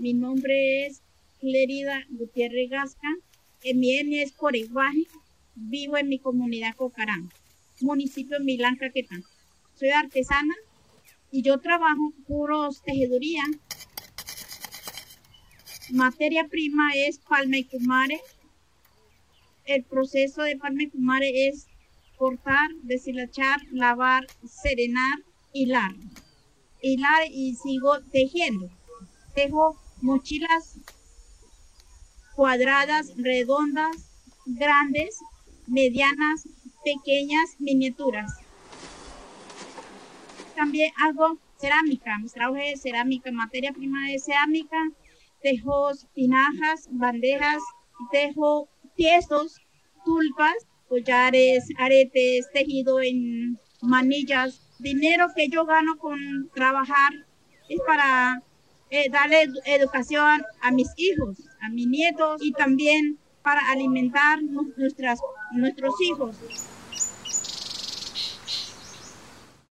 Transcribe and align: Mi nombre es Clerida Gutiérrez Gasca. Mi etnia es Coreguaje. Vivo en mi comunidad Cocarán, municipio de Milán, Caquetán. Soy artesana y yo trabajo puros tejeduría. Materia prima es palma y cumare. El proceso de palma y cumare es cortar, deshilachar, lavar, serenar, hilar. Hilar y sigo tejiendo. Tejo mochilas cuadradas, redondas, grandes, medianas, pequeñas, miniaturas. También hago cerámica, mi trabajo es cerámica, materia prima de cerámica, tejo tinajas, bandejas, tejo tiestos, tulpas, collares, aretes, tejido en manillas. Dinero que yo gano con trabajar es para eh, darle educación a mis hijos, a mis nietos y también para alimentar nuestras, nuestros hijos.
Mi 0.00 0.14
nombre 0.14 0.86
es 0.86 1.02
Clerida 1.40 2.06
Gutiérrez 2.08 2.70
Gasca. 2.70 3.08
Mi 3.74 3.98
etnia 3.98 4.22
es 4.22 4.32
Coreguaje. 4.32 5.06
Vivo 5.54 5.98
en 5.98 6.08
mi 6.08 6.18
comunidad 6.18 6.74
Cocarán, 6.74 7.28
municipio 7.82 8.38
de 8.38 8.44
Milán, 8.46 8.76
Caquetán. 8.76 9.22
Soy 9.74 9.90
artesana 9.90 10.54
y 11.30 11.42
yo 11.42 11.60
trabajo 11.60 12.14
puros 12.26 12.80
tejeduría. 12.80 13.42
Materia 15.90 16.48
prima 16.48 16.92
es 16.96 17.18
palma 17.18 17.58
y 17.58 17.64
cumare. 17.64 18.22
El 19.66 19.84
proceso 19.84 20.40
de 20.44 20.56
palma 20.56 20.84
y 20.84 20.88
cumare 20.88 21.48
es 21.48 21.66
cortar, 22.16 22.70
deshilachar, 22.84 23.60
lavar, 23.70 24.26
serenar, 24.46 25.18
hilar. 25.52 25.94
Hilar 26.80 27.24
y 27.30 27.54
sigo 27.54 28.00
tejiendo. 28.10 28.70
Tejo 29.34 29.76
mochilas 30.02 30.78
cuadradas, 32.34 33.12
redondas, 33.16 34.10
grandes, 34.46 35.18
medianas, 35.66 36.48
pequeñas, 36.84 37.56
miniaturas. 37.58 38.32
También 40.56 40.92
hago 41.02 41.38
cerámica, 41.58 42.18
mi 42.18 42.28
trabajo 42.28 42.56
es 42.56 42.82
cerámica, 42.82 43.30
materia 43.32 43.72
prima 43.72 44.08
de 44.08 44.18
cerámica, 44.18 44.76
tejo 45.42 45.90
tinajas, 46.14 46.88
bandejas, 46.90 47.62
tejo 48.10 48.68
tiestos, 48.96 49.60
tulpas, 50.04 50.54
collares, 50.88 51.68
aretes, 51.78 52.50
tejido 52.52 53.00
en 53.00 53.58
manillas. 53.82 54.60
Dinero 54.78 55.28
que 55.36 55.48
yo 55.48 55.66
gano 55.66 55.98
con 55.98 56.18
trabajar 56.54 57.12
es 57.68 57.80
para 57.86 58.42
eh, 58.90 59.08
darle 59.10 59.48
educación 59.66 60.42
a 60.60 60.70
mis 60.72 60.88
hijos, 60.96 61.38
a 61.60 61.70
mis 61.70 61.86
nietos 61.86 62.42
y 62.42 62.52
también 62.52 63.18
para 63.42 63.60
alimentar 63.70 64.42
nuestras, 64.42 65.20
nuestros 65.52 65.94
hijos. 66.00 66.36